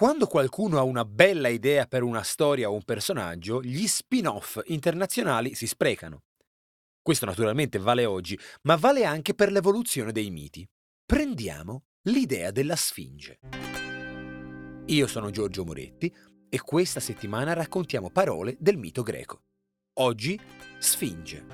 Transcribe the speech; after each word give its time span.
Quando 0.00 0.26
qualcuno 0.26 0.78
ha 0.78 0.82
una 0.82 1.04
bella 1.04 1.48
idea 1.48 1.84
per 1.84 2.02
una 2.02 2.22
storia 2.22 2.70
o 2.70 2.72
un 2.72 2.84
personaggio, 2.84 3.60
gli 3.60 3.86
spin-off 3.86 4.58
internazionali 4.68 5.54
si 5.54 5.66
sprecano. 5.66 6.22
Questo 7.02 7.26
naturalmente 7.26 7.78
vale 7.78 8.06
oggi, 8.06 8.38
ma 8.62 8.76
vale 8.76 9.04
anche 9.04 9.34
per 9.34 9.52
l'evoluzione 9.52 10.10
dei 10.10 10.30
miti. 10.30 10.66
Prendiamo 11.04 11.82
l'idea 12.04 12.50
della 12.50 12.76
Sfinge. 12.76 13.40
Io 14.86 15.06
sono 15.06 15.28
Giorgio 15.28 15.66
Moretti 15.66 16.10
e 16.48 16.60
questa 16.62 16.98
settimana 16.98 17.52
raccontiamo 17.52 18.08
parole 18.08 18.56
del 18.58 18.78
mito 18.78 19.02
greco. 19.02 19.42
Oggi 19.98 20.40
Sfinge. 20.78 21.44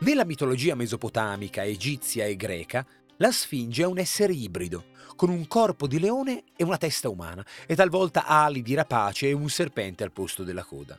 Nella 0.00 0.24
mitologia 0.24 0.74
mesopotamica, 0.74 1.64
egizia 1.64 2.26
e 2.26 2.36
greca, 2.36 2.86
la 3.20 3.32
Sfinge 3.32 3.82
è 3.82 3.86
un 3.86 3.98
essere 3.98 4.32
ibrido, 4.32 4.86
con 5.14 5.28
un 5.28 5.46
corpo 5.46 5.86
di 5.86 5.98
leone 5.98 6.44
e 6.56 6.64
una 6.64 6.78
testa 6.78 7.10
umana, 7.10 7.44
e 7.66 7.74
talvolta 7.74 8.24
ali 8.24 8.62
di 8.62 8.72
rapace 8.72 9.28
e 9.28 9.32
un 9.32 9.50
serpente 9.50 10.02
al 10.02 10.10
posto 10.10 10.42
della 10.42 10.64
coda. 10.64 10.98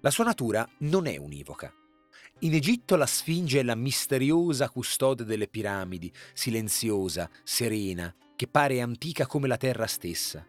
La 0.00 0.10
sua 0.10 0.24
natura 0.24 0.68
non 0.78 1.06
è 1.06 1.16
univoca. 1.16 1.72
In 2.40 2.52
Egitto 2.52 2.96
la 2.96 3.06
Sfinge 3.06 3.60
è 3.60 3.62
la 3.62 3.76
misteriosa 3.76 4.68
custode 4.68 5.24
delle 5.24 5.46
piramidi, 5.46 6.12
silenziosa, 6.32 7.30
serena, 7.44 8.12
che 8.34 8.48
pare 8.48 8.80
antica 8.80 9.26
come 9.26 9.46
la 9.46 9.56
terra 9.56 9.86
stessa. 9.86 10.44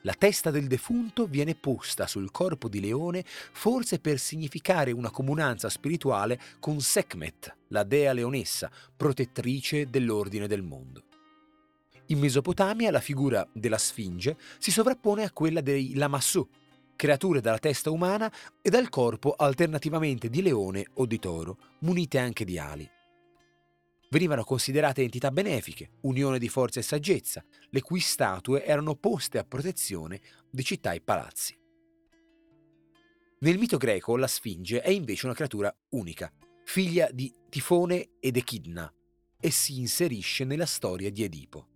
La 0.00 0.14
testa 0.14 0.50
del 0.50 0.66
defunto 0.66 1.26
viene 1.26 1.54
posta 1.54 2.06
sul 2.06 2.30
corpo 2.30 2.68
di 2.68 2.80
leone 2.80 3.22
forse 3.26 3.98
per 3.98 4.18
significare 4.18 4.92
una 4.92 5.10
comunanza 5.10 5.68
spirituale 5.68 6.40
con 6.58 6.80
Sekhmet, 6.80 7.55
la 7.68 7.82
dea 7.84 8.12
leonessa, 8.12 8.70
protettrice 8.96 9.88
dell'ordine 9.88 10.46
del 10.46 10.62
mondo. 10.62 11.04
In 12.06 12.18
Mesopotamia 12.20 12.90
la 12.90 13.00
figura 13.00 13.46
della 13.52 13.78
Sfinge 13.78 14.36
si 14.58 14.70
sovrappone 14.70 15.24
a 15.24 15.32
quella 15.32 15.60
dei 15.60 15.94
Lamassu, 15.94 16.48
creature 16.94 17.40
dalla 17.40 17.58
testa 17.58 17.90
umana 17.90 18.32
e 18.62 18.70
dal 18.70 18.88
corpo 18.88 19.34
alternativamente 19.36 20.28
di 20.28 20.40
leone 20.40 20.86
o 20.94 21.06
di 21.06 21.18
toro, 21.18 21.58
munite 21.80 22.18
anche 22.18 22.44
di 22.44 22.58
ali. 22.58 22.88
Venivano 24.08 24.44
considerate 24.44 25.02
entità 25.02 25.32
benefiche, 25.32 25.90
unione 26.02 26.38
di 26.38 26.48
forza 26.48 26.78
e 26.78 26.84
saggezza, 26.84 27.44
le 27.70 27.80
cui 27.80 27.98
statue 27.98 28.64
erano 28.64 28.94
poste 28.94 29.38
a 29.38 29.44
protezione 29.44 30.20
di 30.48 30.62
città 30.62 30.92
e 30.92 31.00
palazzi. 31.00 31.58
Nel 33.40 33.58
mito 33.58 33.76
greco 33.76 34.16
la 34.16 34.28
Sfinge 34.28 34.80
è 34.80 34.90
invece 34.90 35.26
una 35.26 35.34
creatura 35.34 35.76
unica, 35.90 36.32
figlia 36.68 37.08
di 37.12 37.32
Tifone 37.48 38.16
ed 38.18 38.36
Echidna, 38.36 38.92
e 39.40 39.50
si 39.52 39.78
inserisce 39.78 40.44
nella 40.44 40.66
storia 40.66 41.10
di 41.10 41.22
Edipo. 41.22 41.68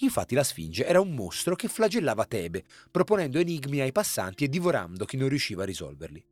Infatti 0.00 0.34
la 0.34 0.42
Sfinge 0.42 0.84
era 0.84 1.00
un 1.00 1.14
mostro 1.14 1.54
che 1.54 1.68
flagellava 1.68 2.26
Tebe, 2.26 2.64
proponendo 2.90 3.38
enigmi 3.38 3.80
ai 3.80 3.92
passanti 3.92 4.44
e 4.44 4.48
divorando 4.48 5.04
chi 5.04 5.16
non 5.16 5.28
riusciva 5.28 5.62
a 5.62 5.66
risolverli. 5.66 6.22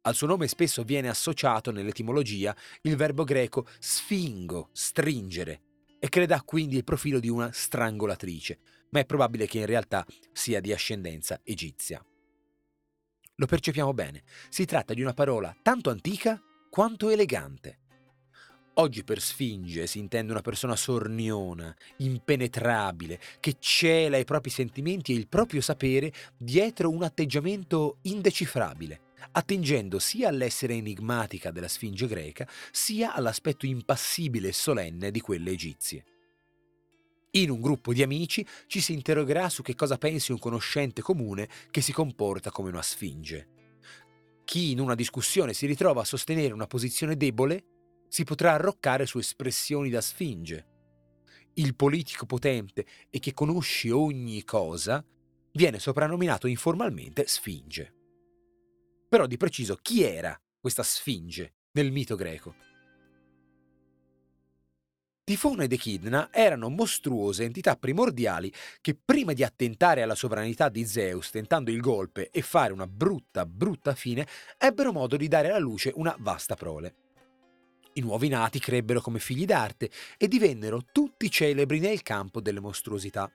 Al 0.00 0.14
suo 0.14 0.26
nome 0.26 0.48
spesso 0.48 0.82
viene 0.82 1.10
associato 1.10 1.70
nell'etimologia 1.70 2.56
il 2.82 2.96
verbo 2.96 3.24
greco 3.24 3.66
sfingo, 3.78 4.70
stringere, 4.72 5.62
e 5.98 6.08
che 6.08 6.24
le 6.24 6.40
quindi 6.44 6.76
il 6.76 6.84
profilo 6.84 7.20
di 7.20 7.28
una 7.28 7.52
strangolatrice, 7.52 8.58
ma 8.90 9.00
è 9.00 9.04
probabile 9.04 9.46
che 9.46 9.58
in 9.58 9.66
realtà 9.66 10.06
sia 10.32 10.60
di 10.60 10.72
ascendenza 10.72 11.38
egizia. 11.44 12.04
Lo 13.36 13.46
percepiamo 13.46 13.92
bene, 13.92 14.22
si 14.48 14.64
tratta 14.64 14.94
di 14.94 15.02
una 15.02 15.12
parola 15.12 15.54
tanto 15.62 15.90
antica 15.90 16.42
quanto 16.74 17.08
elegante. 17.08 17.78
Oggi 18.74 19.04
per 19.04 19.20
sfinge 19.20 19.86
si 19.86 20.00
intende 20.00 20.32
una 20.32 20.40
persona 20.40 20.74
sorniona, 20.74 21.72
impenetrabile, 21.98 23.20
che 23.38 23.58
cela 23.60 24.16
i 24.16 24.24
propri 24.24 24.50
sentimenti 24.50 25.12
e 25.12 25.14
il 25.14 25.28
proprio 25.28 25.60
sapere 25.60 26.12
dietro 26.36 26.90
un 26.90 27.04
atteggiamento 27.04 27.98
indecifrabile, 28.02 29.12
attingendo 29.30 30.00
sia 30.00 30.26
all'essere 30.26 30.74
enigmatica 30.74 31.52
della 31.52 31.68
sfinge 31.68 32.08
greca, 32.08 32.44
sia 32.72 33.14
all'aspetto 33.14 33.66
impassibile 33.66 34.48
e 34.48 34.52
solenne 34.52 35.12
di 35.12 35.20
quelle 35.20 35.52
egizie. 35.52 36.04
In 37.34 37.50
un 37.50 37.60
gruppo 37.60 37.92
di 37.92 38.02
amici 38.02 38.44
ci 38.66 38.80
si 38.80 38.94
interrogerà 38.94 39.48
su 39.48 39.62
che 39.62 39.76
cosa 39.76 39.96
pensi 39.96 40.32
un 40.32 40.40
conoscente 40.40 41.02
comune 41.02 41.48
che 41.70 41.80
si 41.80 41.92
comporta 41.92 42.50
come 42.50 42.70
una 42.70 42.82
sfinge. 42.82 43.53
Chi 44.44 44.70
in 44.70 44.80
una 44.80 44.94
discussione 44.94 45.54
si 45.54 45.66
ritrova 45.66 46.02
a 46.02 46.04
sostenere 46.04 46.52
una 46.52 46.66
posizione 46.66 47.16
debole 47.16 47.64
si 48.08 48.24
potrà 48.24 48.52
arroccare 48.52 49.06
su 49.06 49.18
espressioni 49.18 49.90
da 49.90 50.00
sfinge. 50.00 50.68
Il 51.54 51.74
politico 51.74 52.26
potente 52.26 52.86
e 53.10 53.18
che 53.18 53.32
conosce 53.32 53.90
ogni 53.90 54.44
cosa 54.44 55.04
viene 55.52 55.78
soprannominato 55.78 56.46
informalmente 56.46 57.26
sfinge. 57.26 57.94
Però 59.08 59.26
di 59.26 59.36
preciso 59.36 59.76
chi 59.76 60.02
era 60.02 60.38
questa 60.60 60.82
sfinge 60.82 61.54
nel 61.72 61.90
mito 61.90 62.16
greco? 62.16 62.73
Tifone 65.24 65.64
ed 65.64 65.72
Echidna 65.72 66.28
erano 66.30 66.68
mostruose 66.68 67.44
entità 67.44 67.76
primordiali 67.76 68.52
che 68.82 68.94
prima 68.94 69.32
di 69.32 69.42
attentare 69.42 70.02
alla 70.02 70.14
sovranità 70.14 70.68
di 70.68 70.84
Zeus 70.84 71.30
tentando 71.30 71.70
il 71.70 71.80
golpe 71.80 72.28
e 72.28 72.42
fare 72.42 72.74
una 72.74 72.86
brutta, 72.86 73.46
brutta 73.46 73.94
fine, 73.94 74.26
ebbero 74.58 74.92
modo 74.92 75.16
di 75.16 75.26
dare 75.26 75.48
alla 75.48 75.58
luce 75.58 75.92
una 75.94 76.14
vasta 76.18 76.56
prole. 76.56 76.96
I 77.94 78.02
nuovi 78.02 78.28
nati 78.28 78.58
crebbero 78.58 79.00
come 79.00 79.18
figli 79.18 79.46
d'arte 79.46 79.90
e 80.18 80.28
divennero 80.28 80.82
tutti 80.92 81.30
celebri 81.30 81.78
nel 81.78 82.02
campo 82.02 82.42
delle 82.42 82.60
mostruosità. 82.60 83.32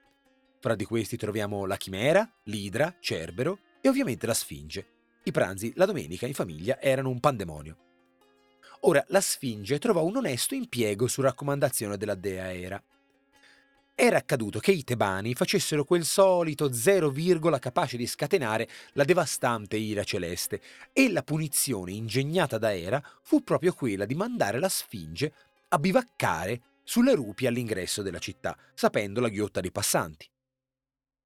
Fra 0.60 0.76
di 0.76 0.86
questi 0.86 1.18
troviamo 1.18 1.66
la 1.66 1.78
chimera, 1.78 2.30
l'idra, 2.44 2.98
Cerbero 3.00 3.58
e 3.82 3.90
ovviamente 3.90 4.28
la 4.28 4.36
Sfinge. 4.36 4.88
I 5.24 5.32
pranzi 5.32 5.74
la 5.76 5.86
domenica 5.86 6.28
in 6.28 6.36
famiglia 6.36 6.80
erano 6.80 7.10
un 7.10 7.20
pandemonio. 7.20 7.89
Ora 8.84 9.04
la 9.10 9.20
Sfinge 9.20 9.78
trovò 9.78 10.06
un 10.06 10.18
onesto 10.18 10.56
impiego 10.56 11.08
su 11.08 11.22
raccomandazione 11.22 11.98
della 11.98 12.16
dea 12.16 12.54
Era. 12.54 12.82
Era 13.94 14.18
accaduto 14.18 14.60
che 14.60 14.72
i 14.72 14.86
tebani 14.86 15.34
facessero 15.34 15.84
quel 15.84 16.06
solito 16.06 16.72
zero 16.72 17.10
virgola 17.10 17.60
capace 17.60 17.98
di 17.98 18.08
scatenare 18.08 18.70
la 18.94 19.04
devastante 19.04 19.76
ira 19.76 20.06
celeste 20.06 20.62
e 20.94 21.12
la 21.12 21.24
punizione 21.24 21.92
ingegnata 21.92 22.58
da 22.58 22.74
Era 22.74 23.04
fu 23.22 23.44
proprio 23.44 23.74
quella 23.74 24.06
di 24.06 24.16
mandare 24.16 24.60
la 24.60 24.70
Sfinge 24.70 25.34
a 25.68 25.78
bivaccare 25.78 26.62
sulle 26.86 27.14
rupi 27.14 27.46
all'ingresso 27.48 28.02
della 28.02 28.20
città, 28.20 28.58
sapendo 28.74 29.20
la 29.20 29.28
ghiotta 29.28 29.60
dei 29.60 29.72
passanti. 29.72 30.26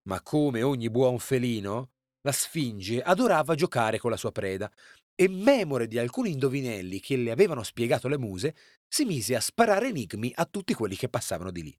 Ma 0.06 0.20
come 0.22 0.64
ogni 0.64 0.90
buon 0.90 1.20
felino, 1.20 1.92
la 2.24 2.32
Sfinge 2.32 3.02
adorava 3.02 3.56
giocare 3.56 4.00
con 4.00 4.10
la 4.10 4.18
sua 4.18 4.32
preda 4.32 4.72
e, 5.16 5.28
memore 5.28 5.88
di 5.88 5.98
alcuni 5.98 6.32
indovinelli 6.32 7.00
che 7.00 7.16
le 7.18 7.32
avevano 7.32 7.64
spiegato 7.64 8.08
le 8.08 8.18
muse, 8.18 8.56
si 8.88 9.06
mise 9.06 9.36
a 9.36 9.42
sparare 9.42 9.90
enigmi 9.90 10.32
a 10.36 10.46
tutti 10.46 10.74
quelli 10.74 10.96
che 10.96 11.10
passavano 11.10 11.52
di 11.52 11.64
lì. 11.64 11.78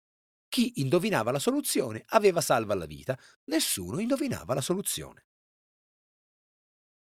Chi 0.49 0.81
indovinava 0.81 1.31
la 1.33 1.39
soluzione 1.39 2.05
aveva 2.09 2.41
salva 2.41 2.75
la 2.75 2.87
vita, 2.87 3.19
nessuno 3.45 3.99
indovinava 3.99 4.55
la 4.55 4.61
soluzione. 4.61 5.27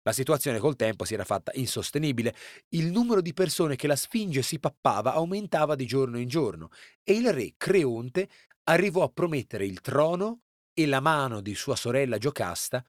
La 0.02 0.14
situazione 0.14 0.60
col 0.60 0.76
tempo 0.76 1.04
si 1.04 1.16
era 1.16 1.26
fatta 1.26 1.52
insostenibile. 1.56 2.36
Il 2.70 2.92
numero 2.92 3.22
di 3.22 3.34
persone 3.34 3.76
che 3.76 3.88
la 3.88 3.96
Sfinge 3.96 4.44
si 4.44 4.60
pappava 4.60 5.14
aumentava 5.14 5.76
di 5.76 5.86
giorno 5.86 6.20
in 6.20 6.28
giorno 6.28 6.70
e 7.04 7.14
il 7.14 7.34
re 7.34 7.56
Creonte 7.58 8.30
arrivò 8.66 9.04
a 9.04 9.10
promettere 9.10 9.66
il 9.66 9.82
trono 9.82 10.42
e 10.74 10.86
la 10.86 11.00
mano 11.00 11.42
di 11.42 11.56
sua 11.56 11.76
sorella 11.76 12.20
Giocasta 12.20 12.86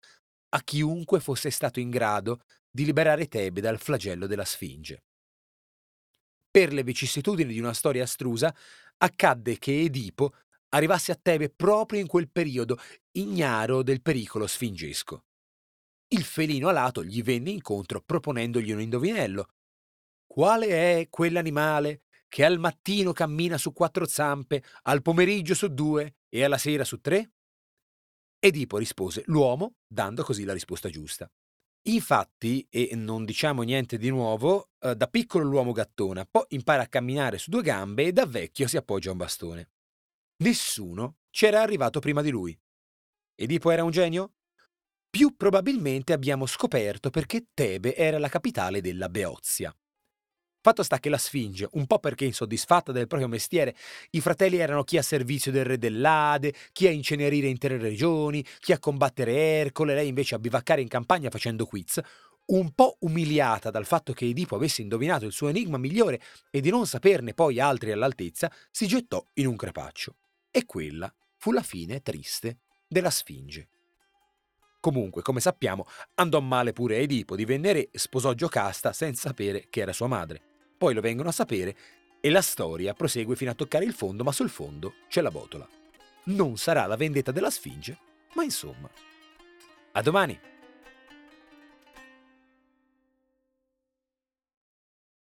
a 0.50 0.62
chiunque 0.62 1.20
fosse 1.20 1.50
stato 1.50 1.80
in 1.80 1.90
grado 1.90 2.42
di 2.70 2.84
liberare 2.84 3.26
Tebe 3.26 3.60
dal 3.60 3.78
flagello 3.78 4.26
della 4.26 4.44
Sfinge. 4.44 5.04
Per 6.50 6.72
le 6.72 6.82
vicissitudini 6.82 7.52
di 7.52 7.58
una 7.58 7.74
storia 7.74 8.04
astrusa, 8.04 8.54
accadde 8.98 9.58
che 9.58 9.80
Edipo 9.80 10.34
arrivasse 10.70 11.12
a 11.12 11.18
Tebe 11.20 11.50
proprio 11.50 12.00
in 12.00 12.06
quel 12.06 12.30
periodo, 12.30 12.78
ignaro 13.12 13.82
del 13.82 14.02
pericolo 14.02 14.46
sfingesco. 14.46 15.24
Il 16.08 16.22
felino 16.22 16.68
alato 16.68 17.02
gli 17.02 17.22
venne 17.22 17.50
incontro 17.50 18.00
proponendogli 18.00 18.72
un 18.72 18.80
indovinello. 18.80 19.48
Quale 20.26 20.66
è 21.00 21.08
quell'animale 21.08 22.02
che 22.28 22.44
al 22.44 22.58
mattino 22.58 23.12
cammina 23.12 23.58
su 23.58 23.72
quattro 23.72 24.06
zampe, 24.06 24.62
al 24.82 25.02
pomeriggio 25.02 25.54
su 25.54 25.68
due 25.68 26.16
e 26.28 26.44
alla 26.44 26.58
sera 26.58 26.84
su 26.84 27.00
tre? 27.00 27.32
Edipo 28.38 28.76
rispose 28.78 29.22
l'uomo, 29.26 29.76
dando 29.86 30.22
così 30.22 30.44
la 30.44 30.52
risposta 30.52 30.88
giusta. 30.88 31.30
Infatti, 31.88 32.66
e 32.68 32.90
non 32.94 33.24
diciamo 33.24 33.62
niente 33.62 33.96
di 33.96 34.08
nuovo, 34.08 34.70
eh, 34.80 34.96
da 34.96 35.06
piccolo 35.06 35.44
l'uomo 35.44 35.72
gattona, 35.72 36.26
poi 36.28 36.44
impara 36.48 36.82
a 36.82 36.88
camminare 36.88 37.38
su 37.38 37.50
due 37.50 37.62
gambe 37.62 38.06
e 38.06 38.12
da 38.12 38.26
vecchio 38.26 38.66
si 38.66 38.76
appoggia 38.76 39.10
a 39.10 39.12
un 39.12 39.18
bastone. 39.18 39.70
Nessuno 40.42 41.18
c'era 41.30 41.62
arrivato 41.62 42.00
prima 42.00 42.22
di 42.22 42.30
lui. 42.30 42.58
Edipo 43.34 43.70
era 43.70 43.84
un 43.84 43.90
genio? 43.90 44.34
Più 45.08 45.36
probabilmente 45.36 46.12
abbiamo 46.12 46.46
scoperto 46.46 47.10
perché 47.10 47.48
Tebe 47.54 47.94
era 47.94 48.18
la 48.18 48.28
capitale 48.28 48.80
della 48.80 49.08
Beozia. 49.08 49.74
Fatto 50.66 50.82
sta 50.82 50.98
che 50.98 51.10
la 51.10 51.16
Sfinge, 51.16 51.68
un 51.74 51.86
po' 51.86 52.00
perché 52.00 52.24
insoddisfatta 52.24 52.90
del 52.90 53.06
proprio 53.06 53.28
mestiere, 53.28 53.76
i 54.10 54.20
fratelli 54.20 54.56
erano 54.56 54.82
chi 54.82 54.98
a 54.98 55.02
servizio 55.02 55.52
del 55.52 55.64
re 55.64 55.78
dell'Ade, 55.78 56.52
chi 56.72 56.88
a 56.88 56.90
incenerire 56.90 57.46
intere 57.46 57.78
regioni, 57.78 58.44
chi 58.58 58.72
a 58.72 58.80
combattere 58.80 59.32
Ercole, 59.32 59.94
lei 59.94 60.08
invece 60.08 60.34
a 60.34 60.40
bivaccare 60.40 60.80
in 60.80 60.88
campagna 60.88 61.30
facendo 61.30 61.66
quiz, 61.66 62.00
un 62.46 62.72
po' 62.72 62.96
umiliata 63.02 63.70
dal 63.70 63.86
fatto 63.86 64.12
che 64.12 64.24
Edipo 64.24 64.56
avesse 64.56 64.82
indovinato 64.82 65.24
il 65.24 65.30
suo 65.30 65.46
enigma 65.46 65.78
migliore 65.78 66.20
e 66.50 66.60
di 66.60 66.70
non 66.70 66.84
saperne 66.84 67.32
poi 67.32 67.60
altri 67.60 67.92
all'altezza, 67.92 68.50
si 68.72 68.88
gettò 68.88 69.24
in 69.34 69.46
un 69.46 69.54
crepaccio. 69.54 70.16
E 70.50 70.64
quella 70.64 71.14
fu 71.36 71.52
la 71.52 71.62
fine 71.62 72.00
triste 72.00 72.58
della 72.88 73.10
Sfinge. 73.10 73.68
Comunque, 74.80 75.22
come 75.22 75.38
sappiamo, 75.38 75.86
andò 76.14 76.40
male 76.40 76.72
pure 76.72 76.98
Edipo, 76.98 77.36
divenne 77.36 77.72
re, 77.72 77.88
sposò 77.92 78.32
Giocasta 78.32 78.92
senza 78.92 79.28
sapere 79.28 79.68
che 79.70 79.82
era 79.82 79.92
sua 79.92 80.08
madre 80.08 80.54
poi 80.76 80.94
lo 80.94 81.00
vengono 81.00 81.28
a 81.28 81.32
sapere 81.32 81.76
e 82.20 82.30
la 82.30 82.42
storia 82.42 82.94
prosegue 82.94 83.36
fino 83.36 83.50
a 83.50 83.54
toccare 83.54 83.84
il 83.84 83.94
fondo, 83.94 84.24
ma 84.24 84.32
sul 84.32 84.48
fondo 84.48 84.94
c'è 85.08 85.20
la 85.20 85.30
botola. 85.30 85.68
Non 86.24 86.56
sarà 86.56 86.86
la 86.86 86.96
vendetta 86.96 87.30
della 87.30 87.50
Sfinge, 87.50 87.98
ma 88.34 88.42
insomma. 88.42 88.90
A 89.92 90.02
domani! 90.02 90.38